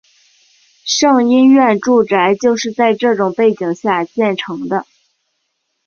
[0.83, 4.87] 胜因院住宅就是在这种背景下建成的。